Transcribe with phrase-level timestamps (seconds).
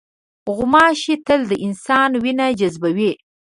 [0.55, 3.11] غوماشې تل د انسان وینه جذبوي.